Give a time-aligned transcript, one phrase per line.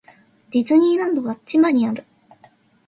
[0.49, 2.05] ディズニーランドは千葉にある